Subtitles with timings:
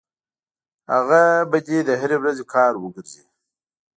[0.93, 3.23] هغه به دې د هرې ورځې کار وګرځي.